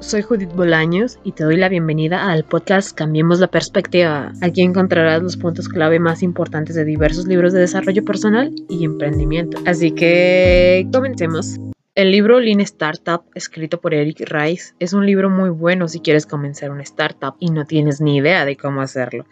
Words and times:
Soy 0.00 0.22
Judith 0.22 0.54
Bolaños 0.54 1.18
y 1.24 1.32
te 1.32 1.44
doy 1.44 1.56
la 1.58 1.68
bienvenida 1.68 2.30
al 2.30 2.44
podcast 2.44 2.96
Cambiemos 2.96 3.38
la 3.38 3.48
Perspectiva. 3.48 4.32
Aquí 4.40 4.62
encontrarás 4.62 5.22
los 5.22 5.36
puntos 5.36 5.68
clave 5.68 6.00
más 6.00 6.22
importantes 6.22 6.74
de 6.74 6.86
diversos 6.86 7.26
libros 7.26 7.52
de 7.52 7.60
desarrollo 7.60 8.02
personal 8.02 8.50
y 8.70 8.84
emprendimiento. 8.84 9.58
Así 9.66 9.92
que 9.92 10.88
comencemos. 10.90 11.60
El 11.96 12.12
libro 12.12 12.38
Lean 12.38 12.60
Startup, 12.60 13.22
escrito 13.34 13.80
por 13.80 13.94
Eric 13.94 14.20
Rice, 14.30 14.74
es 14.78 14.92
un 14.92 15.06
libro 15.06 15.28
muy 15.28 15.50
bueno 15.50 15.88
si 15.88 15.98
quieres 15.98 16.24
comenzar 16.24 16.70
una 16.70 16.84
startup 16.84 17.34
y 17.40 17.50
no 17.50 17.64
tienes 17.64 18.00
ni 18.00 18.18
idea 18.18 18.44
de 18.44 18.56
cómo 18.56 18.80
hacerlo, 18.80 19.26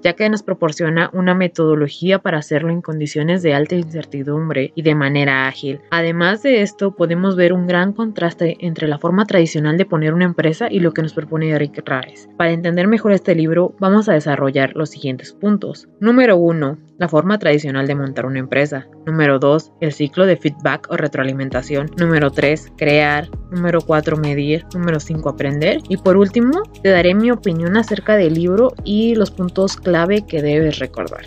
ya 0.00 0.12
que 0.12 0.30
nos 0.30 0.44
proporciona 0.44 1.10
una 1.12 1.34
metodología 1.34 2.20
para 2.20 2.38
hacerlo 2.38 2.70
en 2.70 2.82
condiciones 2.82 3.42
de 3.42 3.54
alta 3.54 3.74
incertidumbre 3.74 4.72
y 4.76 4.82
de 4.82 4.94
manera 4.94 5.48
ágil. 5.48 5.80
Además 5.90 6.44
de 6.44 6.62
esto, 6.62 6.94
podemos 6.94 7.34
ver 7.34 7.52
un 7.52 7.66
gran 7.66 7.92
contraste 7.92 8.58
entre 8.60 8.86
la 8.86 8.98
forma 8.98 9.26
tradicional 9.26 9.76
de 9.76 9.84
poner 9.84 10.14
una 10.14 10.24
empresa 10.24 10.68
y 10.70 10.78
lo 10.78 10.92
que 10.92 11.02
nos 11.02 11.14
propone 11.14 11.50
Eric 11.50 11.82
Rice. 11.84 12.28
Para 12.36 12.52
entender 12.52 12.86
mejor 12.86 13.10
este 13.10 13.34
libro, 13.34 13.74
vamos 13.80 14.08
a 14.08 14.12
desarrollar 14.12 14.76
los 14.76 14.90
siguientes 14.90 15.32
puntos. 15.32 15.88
Número 15.98 16.36
1 16.36 16.78
la 16.98 17.08
forma 17.08 17.38
tradicional 17.38 17.86
de 17.86 17.94
montar 17.94 18.26
una 18.26 18.38
empresa. 18.38 18.86
Número 19.06 19.38
2, 19.38 19.72
el 19.80 19.92
ciclo 19.92 20.26
de 20.26 20.36
feedback 20.36 20.86
o 20.90 20.96
retroalimentación. 20.96 21.90
Número 21.98 22.30
3, 22.30 22.72
crear. 22.76 23.28
Número 23.50 23.80
4, 23.80 24.16
medir. 24.16 24.64
Número 24.74 25.00
5, 25.00 25.28
aprender. 25.28 25.80
Y 25.88 25.96
por 25.96 26.16
último, 26.16 26.62
te 26.82 26.90
daré 26.90 27.14
mi 27.14 27.30
opinión 27.30 27.76
acerca 27.76 28.16
del 28.16 28.34
libro 28.34 28.72
y 28.84 29.14
los 29.14 29.30
puntos 29.30 29.76
clave 29.76 30.24
que 30.26 30.42
debes 30.42 30.78
recordar. 30.78 31.24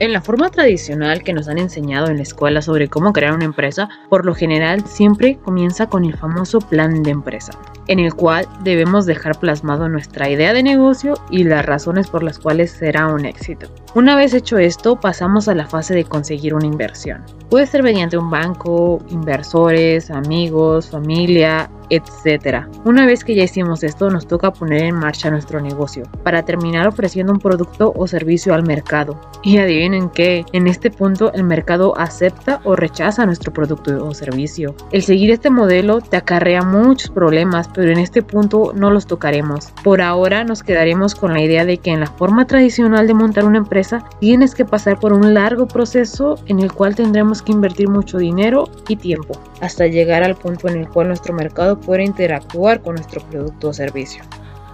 En 0.00 0.14
la 0.14 0.22
forma 0.22 0.48
tradicional 0.48 1.22
que 1.22 1.34
nos 1.34 1.46
han 1.46 1.58
enseñado 1.58 2.06
en 2.06 2.16
la 2.16 2.22
escuela 2.22 2.62
sobre 2.62 2.88
cómo 2.88 3.12
crear 3.12 3.34
una 3.34 3.44
empresa, 3.44 3.90
por 4.08 4.24
lo 4.24 4.34
general 4.34 4.82
siempre 4.86 5.36
comienza 5.44 5.90
con 5.90 6.06
el 6.06 6.16
famoso 6.16 6.58
plan 6.58 7.02
de 7.02 7.10
empresa, 7.10 7.52
en 7.86 7.98
el 7.98 8.14
cual 8.14 8.46
debemos 8.64 9.04
dejar 9.04 9.38
plasmado 9.38 9.90
nuestra 9.90 10.30
idea 10.30 10.54
de 10.54 10.62
negocio 10.62 11.12
y 11.30 11.44
las 11.44 11.66
razones 11.66 12.08
por 12.08 12.22
las 12.22 12.38
cuales 12.38 12.70
será 12.70 13.08
un 13.08 13.26
éxito. 13.26 13.68
Una 13.94 14.16
vez 14.16 14.32
hecho 14.32 14.56
esto, 14.56 14.98
pasamos 14.98 15.48
a 15.48 15.54
la 15.54 15.66
fase 15.66 15.92
de 15.94 16.04
conseguir 16.04 16.54
una 16.54 16.64
inversión. 16.64 17.22
Puede 17.50 17.66
ser 17.66 17.82
mediante 17.82 18.16
un 18.16 18.30
banco, 18.30 19.04
inversores, 19.10 20.10
amigos, 20.10 20.88
familia, 20.88 21.68
etc. 21.90 22.66
Una 22.84 23.06
vez 23.06 23.24
que 23.24 23.34
ya 23.34 23.44
hicimos 23.44 23.82
esto, 23.82 24.10
nos 24.10 24.26
toca 24.26 24.52
poner 24.52 24.84
en 24.84 24.94
marcha 24.94 25.30
nuestro 25.30 25.60
negocio 25.60 26.04
para 26.22 26.44
terminar 26.44 26.86
ofreciendo 26.86 27.32
un 27.32 27.38
producto 27.38 27.92
o 27.96 28.06
servicio 28.06 28.54
al 28.54 28.64
mercado. 28.64 29.20
Y 29.42 29.58
adivinen 29.58 30.10
qué, 30.10 30.44
en 30.52 30.66
este 30.66 30.90
punto 30.90 31.32
el 31.32 31.44
mercado 31.44 31.98
acepta 31.98 32.60
o 32.64 32.76
rechaza 32.76 33.26
nuestro 33.26 33.52
producto 33.52 34.06
o 34.06 34.14
servicio. 34.14 34.74
El 34.92 35.02
seguir 35.02 35.30
este 35.30 35.50
modelo 35.50 36.00
te 36.00 36.16
acarrea 36.16 36.62
muchos 36.62 37.10
problemas, 37.10 37.68
pero 37.68 37.90
en 37.90 37.98
este 37.98 38.22
punto 38.22 38.72
no 38.74 38.90
los 38.90 39.06
tocaremos. 39.06 39.72
Por 39.82 40.00
ahora 40.00 40.44
nos 40.44 40.62
quedaremos 40.62 41.14
con 41.14 41.32
la 41.32 41.40
idea 41.40 41.64
de 41.64 41.78
que 41.78 41.90
en 41.90 42.00
la 42.00 42.06
forma 42.06 42.46
tradicional 42.46 43.06
de 43.06 43.14
montar 43.14 43.44
una 43.44 43.58
empresa 43.58 44.04
tienes 44.20 44.54
que 44.54 44.64
pasar 44.64 44.98
por 44.98 45.12
un 45.12 45.34
largo 45.34 45.66
proceso 45.66 46.36
en 46.46 46.60
el 46.60 46.72
cual 46.72 46.94
tendremos 46.94 47.42
que 47.42 47.52
invertir 47.52 47.88
mucho 47.88 48.18
dinero 48.18 48.68
y 48.88 48.96
tiempo 48.96 49.40
hasta 49.60 49.86
llegar 49.86 50.22
al 50.22 50.36
punto 50.36 50.68
en 50.68 50.78
el 50.78 50.88
cual 50.88 51.08
nuestro 51.08 51.34
mercado 51.34 51.79
pueda 51.80 52.02
interactuar 52.02 52.80
con 52.80 52.94
nuestro 52.94 53.20
producto 53.28 53.68
o 53.68 53.72
servicio. 53.72 54.22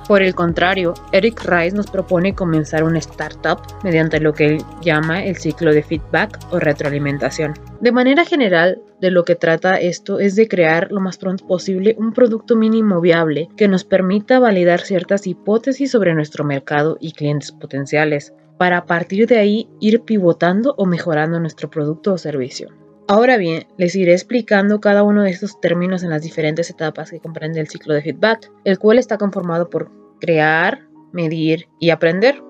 Por 0.07 0.23
el 0.23 0.37
contrario, 0.37 0.95
Eric 1.11 1.43
Rice 1.45 1.75
nos 1.75 1.91
propone 1.91 2.33
comenzar 2.33 2.85
una 2.85 3.01
startup 3.01 3.59
mediante 3.83 4.21
lo 4.21 4.33
que 4.33 4.47
él 4.47 4.59
llama 4.81 5.25
el 5.25 5.37
ciclo 5.37 5.75
de 5.75 5.83
feedback 5.83 6.39
o 6.53 6.61
retroalimentación. 6.61 7.55
De 7.81 7.91
manera 7.91 8.25
general, 8.25 8.81
de 9.01 9.11
lo 9.11 9.25
que 9.25 9.35
trata 9.35 9.81
esto 9.81 10.21
es 10.21 10.37
de 10.37 10.47
crear 10.47 10.93
lo 10.93 11.01
más 11.01 11.19
pronto 11.19 11.45
posible 11.49 11.97
un 11.99 12.13
producto 12.13 12.55
mínimo 12.55 13.01
viable 13.01 13.49
que 13.57 13.67
nos 13.67 13.83
permita 13.83 14.39
validar 14.39 14.81
ciertas 14.81 15.27
hipótesis 15.27 15.91
sobre 15.91 16.15
nuestro 16.15 16.45
mercado 16.45 16.99
y 17.01 17.11
clientes 17.11 17.51
potenciales, 17.51 18.33
para 18.59 18.79
a 18.79 18.87
partir 18.87 19.27
de 19.27 19.39
ahí 19.39 19.69
ir 19.81 20.03
pivotando 20.03 20.75
o 20.79 20.87
mejorando 20.87 21.41
nuestro 21.41 21.69
producto 21.69 22.15
o 22.15 22.19
servicio. 22.19 22.69
Ahora 23.09 23.37
bien, 23.37 23.69
les 23.77 23.95
iré 23.95 24.13
explicando 24.13 24.81
cada 24.81 25.05
uno 25.05 25.23
de 25.23 25.31
estos 25.31 25.61
términos 25.61 26.03
en 26.03 26.11
las 26.11 26.23
diferentes 26.23 26.71
etapas 26.71 27.11
que 27.11 27.21
comprende 27.21 27.61
el 27.61 27.69
ciclo 27.69 27.95
de 27.95 28.03
feedback, 28.03 28.51
el 28.65 28.81
cual 28.81 28.99
está 28.99 29.17
conformado 29.17 29.71
por 29.71 29.93
crear, 30.21 30.89
medir 31.13 31.69
y 31.79 31.91
aprender. 31.91 32.43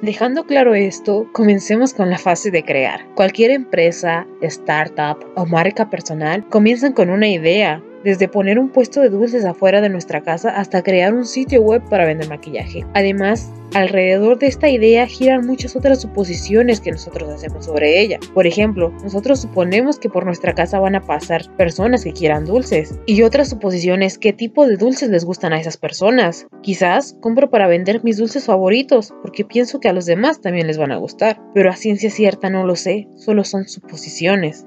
Dejando 0.00 0.46
claro 0.46 0.74
esto, 0.74 1.28
comencemos 1.32 1.94
con 1.94 2.10
la 2.10 2.18
fase 2.18 2.52
de 2.52 2.62
crear. 2.62 3.12
Cualquier 3.16 3.50
empresa, 3.50 4.24
startup 4.40 5.18
o 5.34 5.46
marca 5.46 5.90
personal 5.90 6.48
comienzan 6.48 6.92
con 6.92 7.10
una 7.10 7.26
idea, 7.26 7.82
desde 8.08 8.26
poner 8.26 8.58
un 8.58 8.70
puesto 8.70 9.02
de 9.02 9.10
dulces 9.10 9.44
afuera 9.44 9.82
de 9.82 9.90
nuestra 9.90 10.22
casa 10.22 10.48
hasta 10.48 10.82
crear 10.82 11.12
un 11.12 11.26
sitio 11.26 11.60
web 11.60 11.82
para 11.90 12.06
vender 12.06 12.26
maquillaje. 12.26 12.86
Además, 12.94 13.52
alrededor 13.74 14.38
de 14.38 14.46
esta 14.46 14.70
idea 14.70 15.06
giran 15.06 15.46
muchas 15.46 15.76
otras 15.76 16.00
suposiciones 16.00 16.80
que 16.80 16.90
nosotros 16.90 17.28
hacemos 17.28 17.66
sobre 17.66 18.00
ella. 18.00 18.18
Por 18.32 18.46
ejemplo, 18.46 18.94
nosotros 19.02 19.42
suponemos 19.42 19.98
que 19.98 20.08
por 20.08 20.24
nuestra 20.24 20.54
casa 20.54 20.80
van 20.80 20.94
a 20.94 21.04
pasar 21.04 21.54
personas 21.58 22.02
que 22.02 22.14
quieran 22.14 22.46
dulces. 22.46 22.98
Y 23.04 23.20
otras 23.24 23.50
suposiciones, 23.50 24.16
¿qué 24.16 24.32
tipo 24.32 24.66
de 24.66 24.78
dulces 24.78 25.10
les 25.10 25.26
gustan 25.26 25.52
a 25.52 25.60
esas 25.60 25.76
personas? 25.76 26.46
Quizás 26.62 27.14
compro 27.20 27.50
para 27.50 27.68
vender 27.68 28.02
mis 28.04 28.16
dulces 28.16 28.46
favoritos, 28.46 29.12
porque 29.20 29.44
pienso 29.44 29.80
que 29.80 29.90
a 29.90 29.92
los 29.92 30.06
demás 30.06 30.40
también 30.40 30.66
les 30.66 30.78
van 30.78 30.92
a 30.92 30.96
gustar. 30.96 31.42
Pero 31.52 31.70
a 31.70 31.76
ciencia 31.76 32.10
cierta 32.10 32.48
no 32.48 32.64
lo 32.64 32.74
sé, 32.74 33.06
solo 33.16 33.44
son 33.44 33.68
suposiciones. 33.68 34.64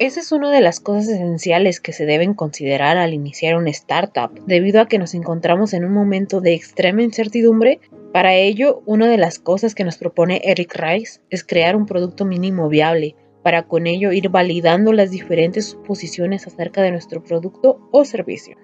Esa 0.00 0.20
es 0.20 0.32
una 0.32 0.50
de 0.50 0.62
las 0.62 0.80
cosas 0.80 1.08
esenciales 1.08 1.78
que 1.78 1.92
se 1.92 2.06
deben 2.06 2.32
considerar 2.32 2.96
al 2.96 3.12
iniciar 3.12 3.54
una 3.56 3.68
startup, 3.68 4.30
debido 4.46 4.80
a 4.80 4.88
que 4.88 4.98
nos 4.98 5.12
encontramos 5.12 5.74
en 5.74 5.84
un 5.84 5.92
momento 5.92 6.40
de 6.40 6.54
extrema 6.54 7.02
incertidumbre. 7.02 7.80
Para 8.10 8.32
ello, 8.32 8.82
una 8.86 9.08
de 9.08 9.18
las 9.18 9.38
cosas 9.38 9.74
que 9.74 9.84
nos 9.84 9.98
propone 9.98 10.40
Eric 10.42 10.74
Rice 10.74 11.20
es 11.28 11.44
crear 11.44 11.76
un 11.76 11.84
producto 11.84 12.24
mínimo 12.24 12.70
viable, 12.70 13.14
para 13.42 13.64
con 13.64 13.86
ello 13.86 14.10
ir 14.10 14.30
validando 14.30 14.94
las 14.94 15.10
diferentes 15.10 15.66
suposiciones 15.66 16.46
acerca 16.46 16.80
de 16.80 16.92
nuestro 16.92 17.22
producto 17.22 17.86
o 17.92 18.06
servicio. 18.06 18.56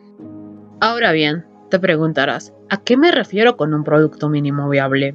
Ahora 0.81 1.13
bien, 1.13 1.45
te 1.69 1.79
preguntarás, 1.79 2.55
¿a 2.71 2.83
qué 2.83 2.97
me 2.97 3.13
refiero 3.13 3.59
con 3.59 3.75
un 3.75 3.85
producto 3.85 4.31
mínimo 4.31 4.71
viable? 4.71 5.15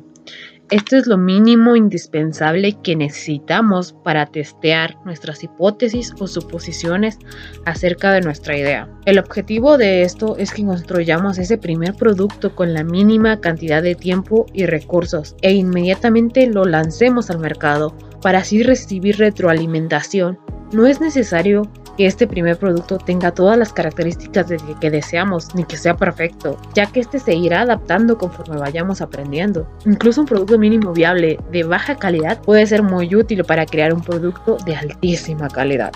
Esto 0.72 0.96
es 0.96 1.06
lo 1.06 1.18
mínimo 1.18 1.76
indispensable 1.76 2.78
que 2.82 2.96
necesitamos 2.96 3.92
para 3.92 4.26
testear 4.28 4.96
nuestras 5.04 5.44
hipótesis 5.44 6.14
o 6.18 6.28
suposiciones 6.28 7.20
acerca 7.66 8.14
de 8.14 8.22
nuestra 8.22 8.58
idea. 8.58 8.88
El 9.06 9.20
objetivo 9.20 9.78
de 9.78 10.04
esto 10.04 10.38
es 10.38 10.54
que 10.54 10.64
construyamos 10.64 11.38
ese 11.40 11.58
primer 11.58 11.96
producto 11.96 12.56
con 12.56 12.74
la 12.74 12.86
mínima 12.86 13.42
cantidad 13.42 13.84
de 13.84 13.96
tiempo 13.96 14.46
y 14.54 14.66
recursos 14.66 15.36
e 15.42 15.52
inmediatamente 15.52 16.48
lo 16.48 16.64
lancemos 16.64 17.30
al 17.30 17.40
mercado 17.40 17.94
para 18.22 18.40
así 18.40 18.64
recibir 18.64 19.18
retroalimentación. 19.18 20.40
No 20.72 20.88
es 20.88 21.02
necesario 21.02 21.64
que 21.98 22.06
este 22.06 22.28
primer 22.28 22.58
producto 22.58 22.98
tenga 22.98 23.32
todas 23.32 23.58
las 23.58 23.74
características 23.74 24.48
de 24.48 24.58
que, 24.80 24.90
deseamos 24.90 25.54
ni 25.56 25.64
que 25.64 25.78
sea 25.78 25.96
perfecto, 25.96 26.58
ya 26.74 26.86
que 26.86 27.00
este 27.00 27.20
se 27.20 27.34
irá 27.34 27.62
adaptando 27.62 28.18
conforme 28.18 28.58
vayamos 28.58 29.02
aprendiendo. 29.02 29.68
Incluso 29.86 30.22
un 30.22 30.28
producto 30.28 30.58
mínimo 30.58 30.94
viable 30.94 31.40
de 31.52 31.64
baja 31.64 31.96
calidad 31.96 32.42
puede 32.42 32.66
ser 32.68 32.84
muy 32.84 33.16
útil 33.16 33.44
para 33.44 33.66
crear 33.66 33.94
un 33.94 34.02
producto 34.02 34.58
de 34.66 34.76
altísima 34.76 35.48
calidad. 35.50 35.92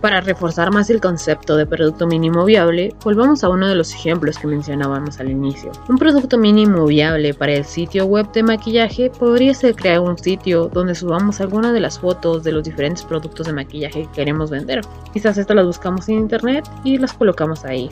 Para 0.00 0.20
reforzar 0.20 0.72
más 0.72 0.90
el 0.90 1.00
concepto 1.00 1.56
de 1.56 1.66
producto 1.66 2.06
mínimo 2.06 2.44
viable, 2.44 2.94
volvamos 3.02 3.42
a 3.42 3.48
uno 3.48 3.66
de 3.66 3.74
los 3.74 3.92
ejemplos 3.92 4.38
que 4.38 4.46
mencionábamos 4.46 5.18
al 5.18 5.28
inicio. 5.28 5.72
Un 5.88 5.98
producto 5.98 6.38
mínimo 6.38 6.86
viable 6.86 7.34
para 7.34 7.54
el 7.54 7.64
sitio 7.64 8.06
web 8.06 8.30
de 8.30 8.44
maquillaje 8.44 9.10
podría 9.10 9.54
ser 9.54 9.74
crear 9.74 9.98
un 9.98 10.16
sitio 10.16 10.70
donde 10.72 10.94
subamos 10.94 11.40
algunas 11.40 11.72
de 11.72 11.80
las 11.80 11.98
fotos 11.98 12.44
de 12.44 12.52
los 12.52 12.62
diferentes 12.62 13.02
productos 13.02 13.48
de 13.48 13.52
maquillaje 13.52 14.02
que 14.02 14.12
queremos 14.12 14.50
vender. 14.50 14.82
Quizás 15.12 15.36
estas 15.36 15.56
las 15.56 15.66
buscamos 15.66 16.08
en 16.08 16.18
internet 16.18 16.64
y 16.84 16.98
las 16.98 17.12
colocamos 17.12 17.64
ahí 17.64 17.90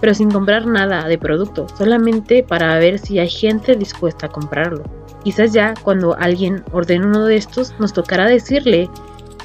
pero 0.00 0.14
sin 0.14 0.30
comprar 0.30 0.64
nada 0.66 1.08
de 1.08 1.18
producto, 1.18 1.66
solamente 1.76 2.44
para 2.44 2.78
ver 2.78 3.00
si 3.00 3.18
hay 3.18 3.28
gente 3.28 3.74
dispuesta 3.74 4.26
a 4.26 4.28
comprarlo. 4.28 4.84
Quizás 5.24 5.52
ya 5.52 5.74
cuando 5.82 6.16
alguien 6.16 6.62
ordene 6.72 7.06
uno 7.06 7.24
de 7.24 7.36
estos 7.36 7.74
nos 7.78 7.92
tocará 7.92 8.26
decirle 8.26 8.88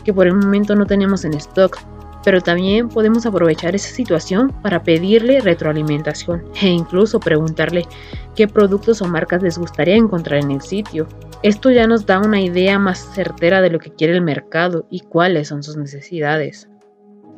que 0.04 0.14
por 0.14 0.28
el 0.28 0.36
momento 0.36 0.76
no 0.76 0.86
tenemos 0.86 1.26
en 1.26 1.34
stock, 1.34 1.78
pero 2.24 2.42
también 2.42 2.90
podemos 2.90 3.26
aprovechar 3.26 3.76
esa 3.76 3.94
situación 3.94 4.52
para 4.62 4.84
pedirle 4.84 5.42
retroalimentación 5.42 6.44
e 6.62 6.70
incluso 6.70 7.20
preguntarle 7.20 7.86
qué 8.36 8.48
productos 8.48 9.02
o 9.02 9.08
marcas 9.08 9.44
les 9.44 9.58
gustaría 9.58 9.96
encontrar 9.96 10.44
en 10.44 10.52
el 10.52 10.62
sitio. 10.62 11.08
Esto 11.44 11.72
ya 11.72 11.88
nos 11.88 12.06
da 12.06 12.20
una 12.20 12.40
idea 12.40 12.80
más 12.80 13.00
certera 13.14 13.62
de 13.62 13.70
lo 13.70 13.80
que 13.80 13.92
quiere 13.92 14.14
el 14.14 14.22
mercado 14.22 14.88
y 14.90 15.02
cuáles 15.02 15.50
son 15.50 15.64
sus 15.64 15.76
necesidades. 15.76 16.70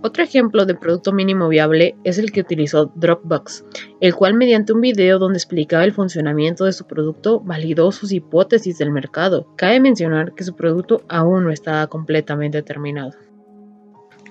Otro 0.06 0.24
ejemplo 0.24 0.68
de 0.68 0.76
producto 0.76 1.12
mínimo 1.12 1.50
viable 1.50 1.96
es 2.04 2.20
el 2.20 2.32
que 2.32 2.42
utilizó 2.42 2.92
Dropbox, 2.94 3.66
el 4.02 4.14
cual 4.14 4.36
mediante 4.36 4.72
un 4.72 4.80
video 4.80 5.18
donde 5.18 5.40
explicaba 5.40 5.84
el 5.84 5.94
funcionamiento 5.94 6.66
de 6.66 6.74
su 6.74 6.86
producto 6.86 7.40
validó 7.40 7.92
sus 7.92 8.12
hipótesis 8.12 8.78
del 8.78 8.92
mercado. 8.92 9.48
Cabe 9.56 9.80
mencionar 9.80 10.36
que 10.36 10.44
su 10.44 10.56
producto 10.56 11.02
aún 11.10 11.46
no 11.46 11.50
estaba 11.50 11.88
completamente 11.88 12.62
terminado. 12.62 13.14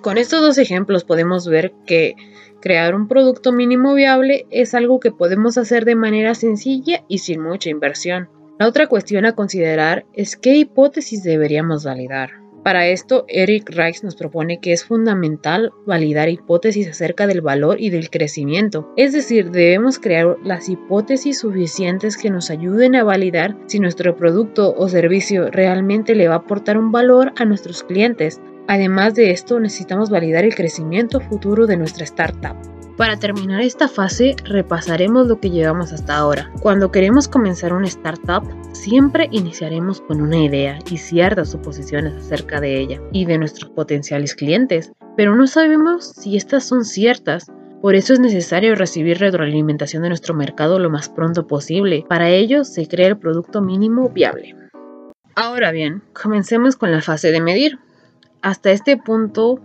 Con 0.00 0.16
estos 0.16 0.42
dos 0.42 0.58
ejemplos 0.58 1.02
podemos 1.02 1.48
ver 1.48 1.72
que 1.84 2.14
crear 2.60 2.94
un 2.94 3.08
producto 3.08 3.50
mínimo 3.50 3.94
viable 3.94 4.46
es 4.50 4.76
algo 4.76 5.00
que 5.00 5.10
podemos 5.10 5.58
hacer 5.58 5.84
de 5.84 5.96
manera 5.96 6.36
sencilla 6.36 7.02
y 7.08 7.18
sin 7.18 7.42
mucha 7.42 7.68
inversión. 7.68 8.28
La 8.60 8.68
otra 8.68 8.86
cuestión 8.86 9.26
a 9.26 9.34
considerar 9.34 10.06
es 10.12 10.36
qué 10.36 10.54
hipótesis 10.54 11.24
deberíamos 11.24 11.84
validar. 11.84 12.43
Para 12.64 12.86
esto, 12.86 13.26
Eric 13.28 13.68
Rice 13.68 14.00
nos 14.04 14.16
propone 14.16 14.58
que 14.58 14.72
es 14.72 14.86
fundamental 14.86 15.70
validar 15.84 16.30
hipótesis 16.30 16.88
acerca 16.88 17.26
del 17.26 17.42
valor 17.42 17.78
y 17.78 17.90
del 17.90 18.08
crecimiento. 18.08 18.90
Es 18.96 19.12
decir, 19.12 19.50
debemos 19.50 19.98
crear 19.98 20.38
las 20.42 20.70
hipótesis 20.70 21.40
suficientes 21.40 22.16
que 22.16 22.30
nos 22.30 22.48
ayuden 22.48 22.96
a 22.96 23.04
validar 23.04 23.54
si 23.66 23.80
nuestro 23.80 24.16
producto 24.16 24.74
o 24.78 24.88
servicio 24.88 25.50
realmente 25.50 26.14
le 26.14 26.26
va 26.26 26.36
a 26.36 26.38
aportar 26.38 26.78
un 26.78 26.90
valor 26.90 27.34
a 27.36 27.44
nuestros 27.44 27.84
clientes. 27.84 28.40
Además 28.66 29.14
de 29.14 29.30
esto, 29.30 29.60
necesitamos 29.60 30.08
validar 30.08 30.44
el 30.44 30.54
crecimiento 30.54 31.20
futuro 31.20 31.66
de 31.66 31.76
nuestra 31.76 32.04
startup. 32.04 32.73
Para 32.96 33.18
terminar 33.18 33.60
esta 33.60 33.88
fase, 33.88 34.36
repasaremos 34.44 35.26
lo 35.26 35.40
que 35.40 35.50
llevamos 35.50 35.92
hasta 35.92 36.16
ahora. 36.16 36.52
Cuando 36.60 36.92
queremos 36.92 37.26
comenzar 37.26 37.72
una 37.72 37.88
startup, 37.88 38.44
siempre 38.72 39.28
iniciaremos 39.32 40.00
con 40.00 40.20
una 40.20 40.36
idea 40.36 40.78
y 40.88 40.98
ciertas 40.98 41.50
suposiciones 41.50 42.14
acerca 42.14 42.60
de 42.60 42.78
ella 42.78 43.00
y 43.10 43.24
de 43.24 43.36
nuestros 43.36 43.70
potenciales 43.70 44.36
clientes, 44.36 44.92
pero 45.16 45.34
no 45.34 45.48
sabemos 45.48 46.06
si 46.06 46.36
estas 46.36 46.66
son 46.66 46.84
ciertas. 46.84 47.50
Por 47.82 47.96
eso 47.96 48.12
es 48.12 48.20
necesario 48.20 48.76
recibir 48.76 49.18
retroalimentación 49.18 50.04
de 50.04 50.10
nuestro 50.10 50.32
mercado 50.32 50.78
lo 50.78 50.88
más 50.88 51.08
pronto 51.08 51.48
posible. 51.48 52.04
Para 52.08 52.28
ello 52.28 52.62
se 52.62 52.86
crea 52.86 53.08
el 53.08 53.18
producto 53.18 53.60
mínimo 53.60 54.08
viable. 54.08 54.54
Ahora 55.34 55.72
bien, 55.72 56.04
comencemos 56.12 56.76
con 56.76 56.92
la 56.92 57.02
fase 57.02 57.32
de 57.32 57.40
medir. 57.40 57.80
Hasta 58.40 58.70
este 58.70 58.96
punto 58.96 59.60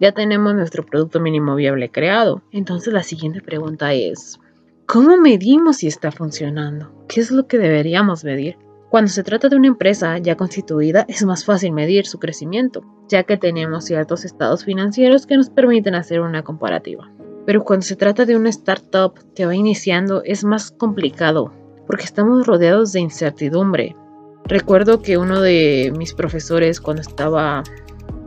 ya 0.00 0.12
tenemos 0.12 0.54
nuestro 0.54 0.84
producto 0.84 1.20
mínimo 1.20 1.54
viable 1.54 1.90
creado. 1.90 2.42
Entonces 2.50 2.92
la 2.92 3.02
siguiente 3.02 3.40
pregunta 3.40 3.92
es, 3.92 4.38
¿cómo 4.86 5.16
medimos 5.16 5.78
si 5.78 5.86
está 5.86 6.10
funcionando? 6.10 6.92
¿Qué 7.08 7.20
es 7.20 7.30
lo 7.30 7.46
que 7.46 7.58
deberíamos 7.58 8.24
medir? 8.24 8.56
Cuando 8.92 9.10
se 9.10 9.22
trata 9.22 9.48
de 9.48 9.56
una 9.56 9.68
empresa 9.68 10.18
ya 10.18 10.36
constituida 10.36 11.06
es 11.08 11.24
más 11.24 11.46
fácil 11.46 11.72
medir 11.72 12.06
su 12.06 12.18
crecimiento, 12.18 12.84
ya 13.08 13.22
que 13.22 13.38
tenemos 13.38 13.86
ciertos 13.86 14.26
estados 14.26 14.64
financieros 14.64 15.26
que 15.26 15.38
nos 15.38 15.48
permiten 15.48 15.94
hacer 15.94 16.20
una 16.20 16.42
comparativa. 16.42 17.10
Pero 17.46 17.64
cuando 17.64 17.86
se 17.86 17.96
trata 17.96 18.26
de 18.26 18.36
una 18.36 18.50
startup 18.50 19.14
que 19.34 19.46
va 19.46 19.56
iniciando 19.56 20.22
es 20.24 20.44
más 20.44 20.70
complicado, 20.70 21.52
porque 21.86 22.04
estamos 22.04 22.46
rodeados 22.46 22.92
de 22.92 23.00
incertidumbre. 23.00 23.96
Recuerdo 24.44 25.00
que 25.00 25.18
uno 25.18 25.40
de 25.40 25.92
mis 25.96 26.14
profesores 26.14 26.80
cuando 26.80 27.00
estaba 27.00 27.62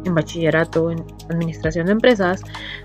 en 0.06 0.16
bachillerato 0.16 0.92
en 0.92 1.04
administración 1.30 1.88
de 1.88 1.94
empresas, 1.94 2.42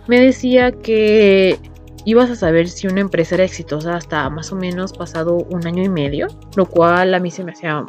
me 0.08 0.20
decía 0.20 0.72
que 0.72 1.58
ibas 2.04 2.30
a 2.30 2.36
saber 2.36 2.68
si 2.68 2.86
una 2.86 3.00
empresa 3.00 3.34
era 3.36 3.44
exitosa 3.44 3.96
hasta 3.96 4.28
más 4.30 4.52
o 4.52 4.56
menos 4.56 4.92
pasado 4.92 5.36
un 5.50 5.66
año 5.66 5.82
y 5.82 5.88
medio, 5.88 6.28
lo 6.56 6.66
cual 6.66 7.14
a 7.14 7.20
mí 7.20 7.30
se 7.30 7.44
me 7.44 7.52
hacía 7.52 7.84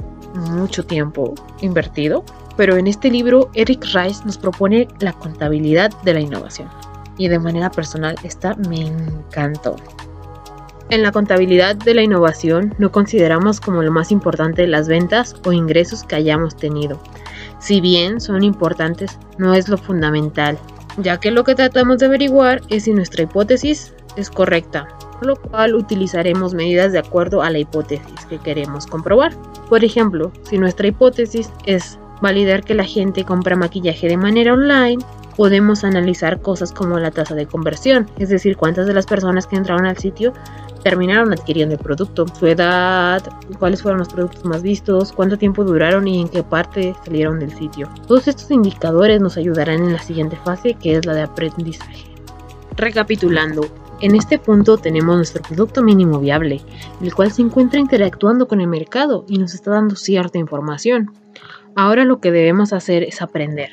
mucho 0.51 0.85
tiempo 0.85 1.33
invertido. 1.61 2.23
Pero 2.57 2.75
en 2.75 2.87
este 2.87 3.09
libro, 3.09 3.49
Eric 3.53 3.85
Rice 3.93 4.23
nos 4.25 4.37
propone 4.37 4.87
la 4.99 5.13
contabilidad 5.13 5.89
de 6.03 6.13
la 6.13 6.19
innovación. 6.19 6.69
Y 7.17 7.27
de 7.27 7.39
manera 7.39 7.71
personal, 7.71 8.15
esta 8.23 8.55
me 8.55 8.87
encantó. 8.87 9.75
En 10.89 11.03
la 11.03 11.13
contabilidad 11.13 11.77
de 11.77 11.93
la 11.93 12.03
innovación 12.03 12.75
no 12.77 12.91
consideramos 12.91 13.61
como 13.61 13.81
lo 13.81 13.91
más 13.93 14.11
importante 14.11 14.67
las 14.67 14.89
ventas 14.89 15.35
o 15.45 15.53
ingresos 15.53 16.03
que 16.03 16.15
hayamos 16.15 16.57
tenido, 16.57 16.99
si 17.61 17.79
bien 17.79 18.19
son 18.19 18.43
importantes, 18.43 19.19
no 19.37 19.53
es 19.53 19.69
lo 19.69 19.77
fundamental, 19.77 20.57
ya 20.97 21.19
que 21.19 21.29
lo 21.29 21.43
que 21.43 21.53
tratamos 21.53 21.99
de 21.99 22.07
averiguar 22.07 22.61
es 22.69 22.83
si 22.83 22.91
nuestra 22.91 23.23
hipótesis 23.23 23.93
es 24.15 24.31
correcta, 24.31 24.87
por 25.13 25.27
lo 25.27 25.35
cual 25.35 25.75
utilizaremos 25.75 26.55
medidas 26.55 26.91
de 26.91 26.99
acuerdo 26.99 27.43
a 27.43 27.51
la 27.51 27.59
hipótesis 27.59 28.25
que 28.27 28.39
queremos 28.39 28.87
comprobar. 28.87 29.33
Por 29.69 29.85
ejemplo, 29.85 30.31
si 30.49 30.57
nuestra 30.57 30.87
hipótesis 30.87 31.51
es 31.65 31.99
validar 32.21 32.63
que 32.63 32.75
la 32.75 32.83
gente 32.83 33.23
compra 33.23 33.55
maquillaje 33.55 34.07
de 34.07 34.17
manera 34.17 34.53
online, 34.53 35.03
podemos 35.35 35.83
analizar 35.83 36.41
cosas 36.41 36.71
como 36.71 36.99
la 36.99 37.11
tasa 37.11 37.35
de 37.35 37.45
conversión, 37.45 38.09
es 38.17 38.29
decir, 38.29 38.57
cuántas 38.57 38.85
de 38.87 38.93
las 38.93 39.05
personas 39.05 39.47
que 39.47 39.55
entraron 39.55 39.85
al 39.85 39.97
sitio 39.97 40.33
terminaron 40.83 41.31
adquiriendo 41.31 41.75
el 41.75 41.81
producto, 41.81 42.25
su 42.27 42.47
edad, 42.47 43.23
cuáles 43.59 43.81
fueron 43.81 43.99
los 43.99 44.09
productos 44.09 44.43
más 44.45 44.61
vistos, 44.61 45.11
cuánto 45.11 45.37
tiempo 45.37 45.63
duraron 45.63 46.07
y 46.07 46.21
en 46.21 46.27
qué 46.27 46.43
parte 46.43 46.95
salieron 47.05 47.39
del 47.39 47.51
sitio. 47.55 47.89
Todos 48.07 48.27
estos 48.27 48.49
indicadores 48.51 49.21
nos 49.21 49.37
ayudarán 49.37 49.83
en 49.83 49.93
la 49.93 49.99
siguiente 49.99 50.37
fase 50.43 50.73
que 50.73 50.97
es 50.97 51.05
la 51.05 51.13
de 51.13 51.21
aprendizaje. 51.21 52.05
Recapitulando, 52.77 53.67
en 54.01 54.15
este 54.15 54.39
punto 54.39 54.77
tenemos 54.77 55.15
nuestro 55.15 55.43
producto 55.43 55.83
mínimo 55.83 56.19
viable, 56.19 56.61
el 57.01 57.13
cual 57.13 57.31
se 57.31 57.43
encuentra 57.43 57.79
interactuando 57.79 58.47
con 58.47 58.59
el 58.59 58.67
mercado 58.67 59.25
y 59.27 59.37
nos 59.37 59.53
está 59.53 59.71
dando 59.71 59.95
cierta 59.95 60.39
información. 60.39 61.11
Ahora 61.75 62.05
lo 62.05 62.19
que 62.19 62.31
debemos 62.31 62.73
hacer 62.73 63.03
es 63.03 63.21
aprender. 63.21 63.69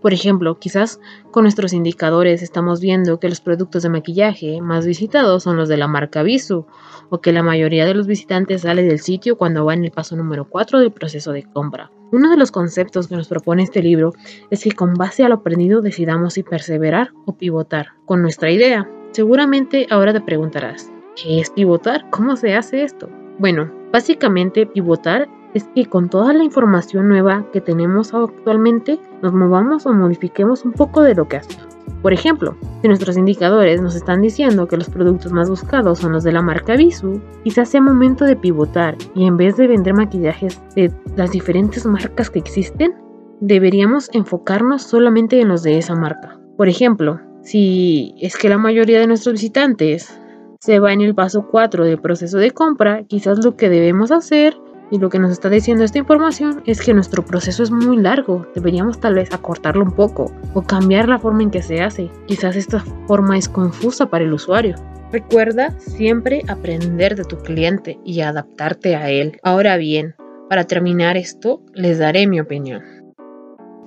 Por 0.00 0.14
ejemplo, 0.14 0.58
quizás 0.58 0.98
con 1.30 1.44
nuestros 1.44 1.72
indicadores 1.72 2.42
estamos 2.42 2.80
viendo 2.80 3.18
que 3.18 3.28
los 3.28 3.40
productos 3.40 3.82
de 3.82 3.90
maquillaje 3.90 4.60
más 4.60 4.86
visitados 4.86 5.42
son 5.42 5.56
los 5.56 5.68
de 5.68 5.76
la 5.76 5.88
marca 5.88 6.22
Visu, 6.22 6.66
o 7.10 7.20
que 7.20 7.32
la 7.32 7.42
mayoría 7.42 7.84
de 7.84 7.94
los 7.94 8.06
visitantes 8.06 8.62
sale 8.62 8.82
del 8.82 9.00
sitio 9.00 9.36
cuando 9.36 9.64
va 9.64 9.74
en 9.74 9.84
el 9.84 9.90
paso 9.90 10.16
número 10.16 10.46
4 10.48 10.80
del 10.80 10.92
proceso 10.92 11.32
de 11.32 11.44
compra. 11.44 11.90
Uno 12.12 12.30
de 12.30 12.36
los 12.36 12.50
conceptos 12.50 13.08
que 13.08 13.16
nos 13.16 13.28
propone 13.28 13.62
este 13.62 13.82
libro 13.82 14.12
es 14.50 14.64
que 14.64 14.72
con 14.72 14.94
base 14.94 15.24
a 15.24 15.28
lo 15.28 15.36
aprendido 15.36 15.80
decidamos 15.80 16.34
si 16.34 16.42
perseverar 16.42 17.10
o 17.26 17.36
pivotar 17.36 17.88
con 18.06 18.22
nuestra 18.22 18.50
idea. 18.50 18.88
Seguramente 19.12 19.86
ahora 19.90 20.12
te 20.12 20.20
preguntarás, 20.20 20.90
¿qué 21.16 21.40
es 21.40 21.50
pivotar? 21.50 22.08
¿Cómo 22.10 22.36
se 22.36 22.54
hace 22.54 22.84
esto? 22.84 23.08
Bueno, 23.38 23.70
básicamente 23.92 24.66
pivotar 24.66 25.28
es 25.54 25.64
que 25.74 25.86
con 25.86 26.08
toda 26.08 26.32
la 26.32 26.44
información 26.44 27.08
nueva 27.08 27.44
que 27.52 27.60
tenemos 27.60 28.14
actualmente, 28.14 28.98
nos 29.22 29.32
movamos 29.32 29.86
o 29.86 29.92
modifiquemos 29.92 30.64
un 30.64 30.72
poco 30.72 31.02
de 31.02 31.14
lo 31.14 31.28
que 31.28 31.38
hacemos. 31.38 31.70
Por 32.02 32.12
ejemplo, 32.12 32.56
si 32.80 32.88
nuestros 32.88 33.16
indicadores 33.18 33.82
nos 33.82 33.94
están 33.94 34.22
diciendo 34.22 34.66
que 34.66 34.76
los 34.76 34.88
productos 34.88 35.32
más 35.32 35.50
buscados 35.50 35.98
son 35.98 36.12
los 36.12 36.24
de 36.24 36.32
la 36.32 36.40
marca 36.40 36.76
Visu, 36.76 37.20
quizás 37.44 37.68
sea 37.68 37.82
momento 37.82 38.24
de 38.24 38.36
pivotar 38.36 38.96
y 39.14 39.26
en 39.26 39.36
vez 39.36 39.56
de 39.56 39.66
vender 39.66 39.94
maquillajes 39.94 40.60
de 40.74 40.90
las 41.16 41.30
diferentes 41.30 41.84
marcas 41.84 42.30
que 42.30 42.38
existen, 42.38 42.94
deberíamos 43.40 44.08
enfocarnos 44.14 44.82
solamente 44.82 45.40
en 45.40 45.48
los 45.48 45.62
de 45.62 45.76
esa 45.76 45.94
marca. 45.94 46.38
Por 46.56 46.68
ejemplo, 46.68 47.20
si 47.42 48.14
es 48.20 48.36
que 48.36 48.48
la 48.48 48.58
mayoría 48.58 49.00
de 49.00 49.06
nuestros 49.06 49.34
visitantes 49.34 50.18
se 50.58 50.78
va 50.78 50.92
en 50.92 51.00
el 51.00 51.14
paso 51.14 51.48
4 51.50 51.84
del 51.84 52.00
proceso 52.00 52.38
de 52.38 52.50
compra, 52.50 53.04
quizás 53.04 53.44
lo 53.44 53.56
que 53.56 53.68
debemos 53.68 54.10
hacer 54.10 54.56
y 54.90 54.98
lo 54.98 55.08
que 55.08 55.18
nos 55.18 55.30
está 55.30 55.48
diciendo 55.48 55.84
esta 55.84 55.98
información 55.98 56.62
es 56.66 56.82
que 56.82 56.94
nuestro 56.94 57.24
proceso 57.24 57.62
es 57.62 57.70
muy 57.70 57.96
largo, 57.96 58.46
deberíamos 58.54 59.00
tal 59.00 59.14
vez 59.14 59.32
acortarlo 59.32 59.84
un 59.84 59.92
poco 59.92 60.32
o 60.54 60.62
cambiar 60.62 61.08
la 61.08 61.18
forma 61.18 61.42
en 61.42 61.50
que 61.50 61.62
se 61.62 61.80
hace. 61.80 62.10
Quizás 62.26 62.56
esta 62.56 62.80
forma 63.06 63.38
es 63.38 63.48
confusa 63.48 64.06
para 64.06 64.24
el 64.24 64.32
usuario. 64.32 64.76
Recuerda 65.12 65.70
siempre 65.78 66.42
aprender 66.48 67.16
de 67.16 67.24
tu 67.24 67.36
cliente 67.38 67.98
y 68.04 68.20
adaptarte 68.20 68.96
a 68.96 69.10
él. 69.10 69.38
Ahora 69.42 69.76
bien, 69.76 70.14
para 70.48 70.64
terminar 70.64 71.16
esto, 71.16 71.62
les 71.74 71.98
daré 71.98 72.26
mi 72.26 72.40
opinión. 72.40 72.82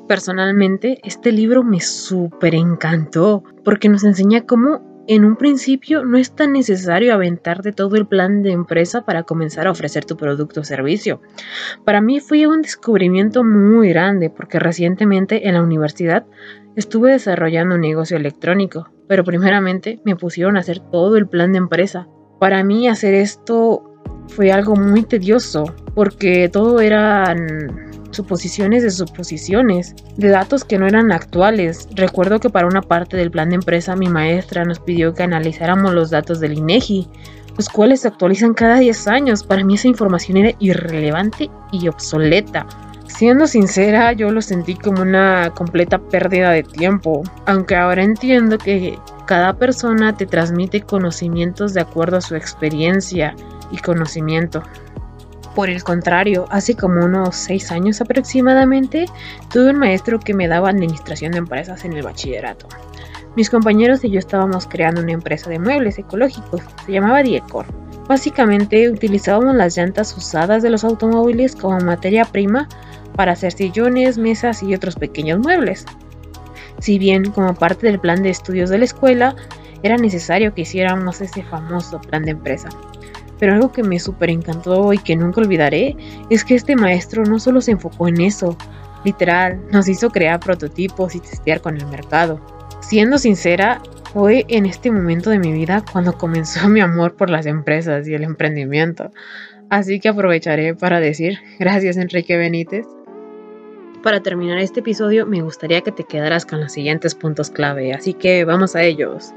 Personalmente, 0.07 0.99
este 1.03 1.31
libro 1.31 1.63
me 1.63 1.79
súper 1.79 2.55
encantó 2.55 3.43
porque 3.63 3.87
nos 3.87 4.03
enseña 4.03 4.45
cómo 4.45 4.92
en 5.07 5.25
un 5.25 5.35
principio 5.35 6.05
no 6.05 6.17
es 6.17 6.33
tan 6.33 6.53
necesario 6.53 7.13
aventarte 7.13 7.73
todo 7.73 7.95
el 7.95 8.07
plan 8.07 8.41
de 8.41 8.51
empresa 8.51 9.05
para 9.05 9.23
comenzar 9.23 9.67
a 9.67 9.71
ofrecer 9.71 10.05
tu 10.05 10.15
producto 10.15 10.61
o 10.61 10.63
servicio. 10.63 11.21
Para 11.83 12.01
mí 12.01 12.19
fue 12.19 12.47
un 12.47 12.61
descubrimiento 12.61 13.43
muy 13.43 13.89
grande 13.89 14.29
porque 14.29 14.59
recientemente 14.59 15.47
en 15.47 15.55
la 15.55 15.63
universidad 15.63 16.25
estuve 16.75 17.11
desarrollando 17.11 17.75
un 17.75 17.81
negocio 17.81 18.17
electrónico, 18.17 18.89
pero 19.07 19.23
primeramente 19.23 19.99
me 20.05 20.15
pusieron 20.15 20.55
a 20.55 20.61
hacer 20.61 20.79
todo 20.79 21.17
el 21.17 21.27
plan 21.27 21.51
de 21.51 21.57
empresa. 21.57 22.07
Para 22.39 22.63
mí 22.63 22.87
hacer 22.87 23.13
esto 23.13 23.83
fue 24.27 24.51
algo 24.51 24.75
muy 24.75 25.03
tedioso 25.03 25.65
porque 25.93 26.49
todo 26.49 26.79
eran 26.79 27.82
suposiciones 28.13 28.83
de 28.83 28.91
suposiciones, 28.91 29.95
de 30.17 30.29
datos 30.29 30.63
que 30.63 30.77
no 30.77 30.87
eran 30.87 31.11
actuales. 31.11 31.87
Recuerdo 31.95 32.39
que 32.39 32.49
para 32.49 32.67
una 32.67 32.81
parte 32.81 33.17
del 33.17 33.31
plan 33.31 33.49
de 33.49 33.55
empresa 33.55 33.95
mi 33.95 34.07
maestra 34.07 34.65
nos 34.65 34.79
pidió 34.79 35.13
que 35.13 35.23
analizáramos 35.23 35.93
los 35.93 36.09
datos 36.09 36.39
del 36.39 36.57
INEGI, 36.57 37.07
los 37.57 37.69
cuales 37.69 38.01
se 38.01 38.07
actualizan 38.07 38.53
cada 38.53 38.79
10 38.79 39.07
años. 39.07 39.43
Para 39.43 39.63
mí 39.63 39.75
esa 39.75 39.87
información 39.87 40.37
era 40.37 40.55
irrelevante 40.59 41.49
y 41.71 41.87
obsoleta. 41.87 42.65
Siendo 43.07 43.45
sincera, 43.45 44.11
yo 44.13 44.31
lo 44.31 44.41
sentí 44.41 44.75
como 44.75 45.01
una 45.01 45.51
completa 45.53 45.99
pérdida 45.99 46.49
de 46.51 46.63
tiempo, 46.63 47.21
aunque 47.45 47.75
ahora 47.75 48.03
entiendo 48.03 48.57
que 48.57 48.97
cada 49.27 49.53
persona 49.53 50.15
te 50.15 50.25
transmite 50.25 50.81
conocimientos 50.81 51.73
de 51.73 51.81
acuerdo 51.81 52.17
a 52.17 52.21
su 52.21 52.35
experiencia 52.35 53.35
y 53.71 53.77
conocimiento. 53.77 54.63
Por 55.55 55.69
el 55.69 55.83
contrario, 55.83 56.47
hace 56.49 56.75
como 56.75 57.05
unos 57.05 57.35
6 57.35 57.71
años 57.71 58.01
aproximadamente, 58.01 59.05
tuve 59.51 59.69
un 59.69 59.77
maestro 59.77 60.19
que 60.19 60.33
me 60.33 60.47
daba 60.47 60.69
administración 60.69 61.31
de 61.33 61.37
empresas 61.37 61.85
en 61.85 61.93
el 61.93 62.01
bachillerato. 62.01 62.67
Mis 63.35 63.49
compañeros 63.49 64.03
y 64.03 64.09
yo 64.09 64.19
estábamos 64.19 64.67
creando 64.67 65.01
una 65.01 65.11
empresa 65.11 65.49
de 65.49 65.59
muebles 65.59 65.99
ecológicos, 65.99 66.61
se 66.85 66.91
llamaba 66.91 67.21
Diecor. 67.21 67.65
Básicamente 68.07 68.89
utilizábamos 68.89 69.55
las 69.55 69.77
llantas 69.77 70.15
usadas 70.17 70.63
de 70.63 70.69
los 70.69 70.83
automóviles 70.83 71.55
como 71.55 71.79
materia 71.79 72.25
prima 72.25 72.67
para 73.15 73.33
hacer 73.33 73.51
sillones, 73.51 74.17
mesas 74.17 74.63
y 74.63 74.73
otros 74.73 74.95
pequeños 74.95 75.39
muebles. 75.39 75.85
Si 76.79 76.97
bien 76.97 77.31
como 77.31 77.53
parte 77.53 77.87
del 77.87 77.99
plan 77.99 78.23
de 78.23 78.29
estudios 78.29 78.69
de 78.69 78.79
la 78.79 78.85
escuela 78.85 79.35
era 79.83 79.97
necesario 79.97 80.53
que 80.53 80.61
hiciéramos 80.61 81.21
ese 81.21 81.43
famoso 81.43 82.01
plan 82.01 82.23
de 82.23 82.31
empresa. 82.31 82.69
Pero 83.43 83.55
algo 83.55 83.73
que 83.73 83.83
me 83.83 83.99
súper 83.99 84.29
encantó 84.29 84.93
y 84.93 84.97
que 84.97 85.17
nunca 85.17 85.41
olvidaré 85.41 85.97
es 86.29 86.45
que 86.45 86.55
este 86.55 86.77
maestro 86.77 87.25
no 87.25 87.39
solo 87.39 87.59
se 87.59 87.71
enfocó 87.71 88.07
en 88.07 88.21
eso, 88.21 88.57
literal, 89.03 89.59
nos 89.69 89.89
hizo 89.89 90.11
crear 90.11 90.39
prototipos 90.39 91.13
y 91.13 91.19
testear 91.19 91.59
con 91.59 91.75
el 91.75 91.85
mercado. 91.87 92.39
Siendo 92.79 93.17
sincera, 93.17 93.81
fue 94.13 94.45
en 94.47 94.65
este 94.65 94.91
momento 94.91 95.29
de 95.29 95.39
mi 95.39 95.51
vida 95.51 95.83
cuando 95.91 96.17
comenzó 96.17 96.69
mi 96.69 96.79
amor 96.79 97.17
por 97.17 97.29
las 97.29 97.45
empresas 97.45 98.07
y 98.07 98.13
el 98.13 98.23
emprendimiento. 98.23 99.11
Así 99.69 99.99
que 99.99 100.07
aprovecharé 100.07 100.73
para 100.73 101.01
decir 101.01 101.37
gracias 101.59 101.97
Enrique 101.97 102.37
Benítez. 102.37 102.85
Para 104.03 104.21
terminar 104.21 104.59
este 104.59 104.79
episodio 104.79 105.25
me 105.25 105.41
gustaría 105.41 105.81
que 105.81 105.91
te 105.91 106.05
quedaras 106.05 106.45
con 106.45 106.61
los 106.61 106.71
siguientes 106.71 107.13
puntos 107.13 107.49
clave, 107.49 107.91
así 107.91 108.13
que 108.13 108.45
vamos 108.45 108.77
a 108.77 108.83
ellos. 108.83 109.33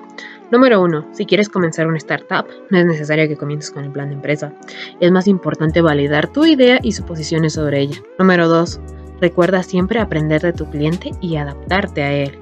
Número 0.53 0.81
1. 0.81 1.09
Si 1.13 1.27
quieres 1.27 1.49
comenzar 1.49 1.89
una 1.89 1.97
startup, 1.97 2.47
no 2.71 2.79
es 2.79 2.87
necesario 2.87 3.27
que 3.27 3.37
comiences 3.37 3.73
con 3.73 3.85
el 3.85 3.91
plan 3.91 4.11
de 4.11 4.15
empresa. 4.15 4.53
Es 5.01 5.11
más 5.11 5.27
importante 5.27 5.81
validar 5.81 6.29
tu 6.29 6.45
idea 6.45 6.79
y 6.83 6.93
suposiciones 6.93 7.55
sobre 7.55 7.81
ella. 7.81 8.01
Número 8.19 8.49
2. 8.49 8.81
Recuerda 9.21 9.63
siempre 9.63 9.99
aprender 9.99 10.43
de 10.43 10.53
tu 10.53 10.71
cliente 10.71 11.11
y 11.21 11.37
adaptarte 11.37 12.03
a 12.03 12.13
él. 12.13 12.39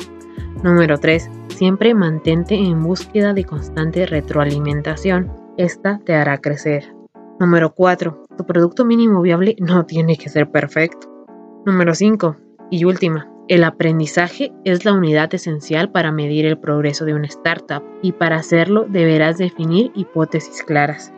Número 0.63 0.99
3. 0.99 1.31
Siempre 1.49 1.95
mantente 1.95 2.57
en 2.57 2.83
búsqueda 2.83 3.33
de 3.33 3.45
constante 3.45 4.05
retroalimentación. 4.07 5.33
Esta 5.57 5.99
te 6.05 6.15
hará 6.15 6.39
crecer. 6.39 6.95
Número 7.41 7.73
4. 7.75 8.27
Tu 8.37 8.45
producto 8.45 8.85
mínimo 8.85 9.23
viable 9.23 9.57
no 9.61 9.87
tiene 9.87 10.17
que 10.17 10.29
ser 10.29 10.51
perfecto. 10.51 11.09
Número 11.65 11.95
5. 11.95 12.37
Y 12.71 12.85
última. 12.85 13.34
El 13.47 13.63
aprendizaje 13.63 14.53
es 14.65 14.85
la 14.85 14.93
unidad 14.93 15.35
esencial 15.35 15.91
para 15.93 16.13
medir 16.13 16.47
el 16.47 16.59
progreso 16.59 17.05
de 17.05 17.15
una 17.15 17.27
startup 17.27 17.83
y 18.03 18.13
para 18.13 18.37
hacerlo 18.37 18.87
deberás 18.89 19.39
definir 19.39 19.93
hipótesis 19.95 20.63
claras. 20.63 21.14